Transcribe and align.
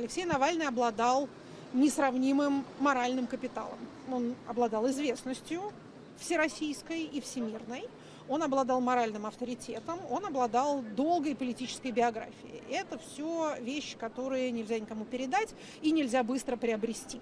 Алексей 0.00 0.24
Навальный 0.24 0.66
обладал 0.66 1.28
несравнимым 1.74 2.64
моральным 2.78 3.26
капиталом. 3.26 3.78
Он 4.10 4.34
обладал 4.48 4.88
известностью 4.88 5.60
всероссийской 6.18 7.02
и 7.02 7.20
всемирной. 7.20 7.86
Он 8.26 8.42
обладал 8.42 8.80
моральным 8.80 9.26
авторитетом, 9.26 9.98
он 10.08 10.24
обладал 10.24 10.82
долгой 10.96 11.36
политической 11.36 11.90
биографией. 11.90 12.62
Это 12.70 12.96
все 12.98 13.56
вещи, 13.60 13.98
которые 13.98 14.50
нельзя 14.52 14.78
никому 14.78 15.04
передать 15.04 15.50
и 15.82 15.90
нельзя 15.90 16.22
быстро 16.22 16.56
приобрести 16.56 17.20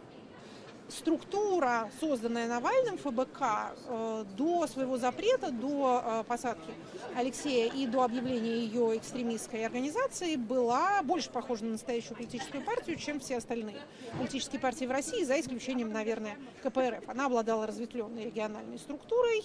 структура, 0.89 1.91
созданная 2.00 2.48
Навальным 2.48 2.98
ФБК 2.98 3.43
э, 3.87 4.25
до 4.37 4.66
своего 4.66 4.96
запрета, 4.96 5.50
до 5.50 6.02
э, 6.05 6.25
посадки 6.25 6.70
Алексея 7.14 7.70
и 7.70 7.87
до 7.87 8.02
объявления 8.02 8.59
ее 8.59 8.96
экстремистской 8.96 9.64
организации 9.66 10.37
была 10.37 11.02
больше 11.02 11.30
похожа 11.30 11.64
на 11.64 11.73
настоящую 11.73 12.16
политическую 12.16 12.64
партию, 12.64 12.96
чем 12.96 13.20
все 13.20 13.37
остальные 13.37 13.80
политические 14.19 14.60
партии 14.60 14.87
в 14.87 14.91
России, 14.91 15.24
за 15.24 15.38
исключением, 15.41 15.93
наверное, 15.93 16.37
КПРФ. 16.62 17.09
Она 17.09 17.27
обладала 17.27 17.66
разветвленной 17.66 18.24
региональной 18.24 18.79
структурой, 18.79 19.45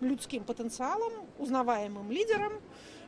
людским 0.00 0.44
потенциалом, 0.44 1.12
узнаваемым 1.38 2.10
лидером 2.10 2.52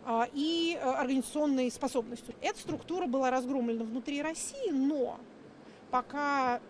э, 0.05 0.23
и 0.33 0.79
организационной 0.83 1.71
способностью. 1.71 2.35
Эта 2.41 2.59
структура 2.59 3.07
была 3.07 3.31
разгромлена 3.31 3.85
внутри 3.85 4.21
России, 4.21 4.71
но 4.71 5.19
пока 5.91 6.61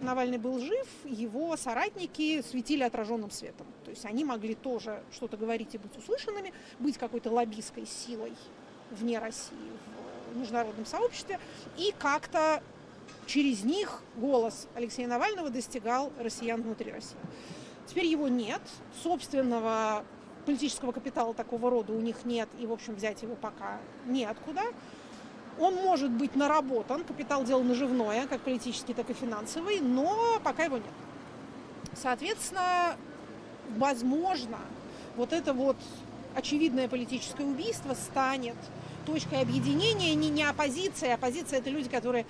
Навальный 0.00 0.38
был 0.38 0.58
жив, 0.58 0.86
его 1.04 1.56
соратники 1.56 2.42
светили 2.42 2.82
отраженным 2.82 3.30
светом. 3.30 3.66
То 3.84 3.90
есть 3.90 4.04
они 4.04 4.24
могли 4.24 4.54
тоже 4.54 5.02
что-то 5.12 5.36
говорить 5.36 5.74
и 5.74 5.78
быть 5.78 5.96
услышанными, 5.96 6.52
быть 6.78 6.98
какой-то 6.98 7.30
лоббистской 7.30 7.86
силой 7.86 8.32
вне 8.90 9.18
России, 9.18 9.56
в 10.32 10.36
международном 10.36 10.84
сообществе, 10.84 11.38
и 11.76 11.94
как-то 11.98 12.62
через 13.26 13.64
них 13.64 14.02
голос 14.16 14.66
Алексея 14.74 15.08
Навального 15.08 15.48
достигал 15.48 16.12
россиян 16.18 16.60
внутри 16.60 16.92
России. 16.92 17.16
Теперь 17.86 18.06
его 18.06 18.28
нет, 18.28 18.62
собственного 19.02 20.04
политического 20.44 20.92
капитала 20.92 21.34
такого 21.34 21.70
рода 21.70 21.92
у 21.92 22.00
них 22.00 22.24
нет, 22.24 22.48
и, 22.58 22.66
в 22.66 22.72
общем, 22.72 22.94
взять 22.94 23.22
его 23.22 23.34
пока 23.36 23.80
неоткуда. 24.06 24.62
Он 25.58 25.74
может 25.74 26.10
быть 26.10 26.34
наработан, 26.34 27.04
капитал 27.04 27.44
дело 27.44 27.62
наживное, 27.62 28.26
как 28.26 28.40
политический, 28.40 28.94
так 28.94 29.08
и 29.10 29.14
финансовый, 29.14 29.80
но 29.80 30.40
пока 30.42 30.64
его 30.64 30.76
нет. 30.76 30.86
Соответственно, 31.94 32.96
возможно, 33.76 34.58
вот 35.16 35.32
это 35.32 35.52
вот 35.52 35.76
очевидное 36.34 36.88
политическое 36.88 37.44
убийство 37.44 37.94
станет 37.94 38.56
точкой 39.06 39.42
объединения 39.42 40.14
не, 40.14 40.28
не 40.28 40.42
оппозиция. 40.42 41.14
Оппозиция– 41.14 41.58
это 41.60 41.70
люди, 41.70 41.88
которые 41.88 42.26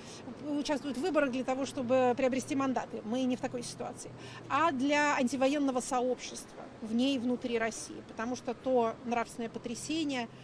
участвуют 0.47 0.97
в 0.97 1.01
выборах 1.01 1.31
для 1.31 1.43
того, 1.43 1.65
чтобы 1.65 2.13
приобрести 2.15 2.53
мандаты. 2.53 3.01
Мы 3.05 3.23
не 3.23 3.37
в 3.37 3.41
такой 3.41 3.63
ситуации. 3.63 4.11
А 4.49 4.71
для 4.71 5.15
антивоенного 5.15 5.79
сообщества 5.79 6.63
в 6.81 6.93
ней 6.93 7.17
внутри 7.17 7.57
России. 7.57 8.03
Потому 8.09 8.35
что 8.35 8.53
то 8.53 8.93
нравственное 9.05 9.49
потрясение– 9.49 10.27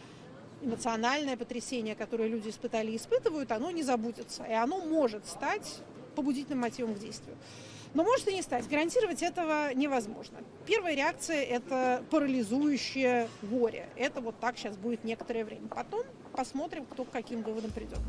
эмоциональное 0.62 1.38
потрясение, 1.38 1.96
которое 1.96 2.28
люди 2.28 2.50
испытали 2.50 2.92
и 2.92 2.98
испытывают, 2.98 3.52
оно 3.52 3.72
не 3.72 3.84
забудется. 3.84 4.44
И 4.44 4.54
оно 4.54 4.80
может 4.80 5.28
стать 5.28 5.80
побудительным 6.16 6.60
мотивом 6.60 6.96
к 6.96 7.00
действию. 7.00 7.36
Но 7.94 8.04
может 8.04 8.28
и 8.28 8.34
не 8.34 8.42
стать. 8.42 8.70
Гарантировать 8.70 9.22
этого 9.22 9.74
невозможно. 9.74 10.38
Первая 10.66 10.96
реакция– 10.96 11.44
это 11.44 12.04
парализующее 12.10 13.28
горе. 13.42 13.90
Это 13.98 14.22
вот 14.22 14.40
так 14.40 14.58
сейчас 14.58 14.78
будет 14.78 15.04
некоторое 15.04 15.44
время. 15.44 15.68
Потом 15.68 16.04
посмотрим, 16.34 16.86
кто 16.86 17.04
к 17.04 17.10
каким 17.10 17.44
выводам 17.44 17.72
придет. 17.72 18.00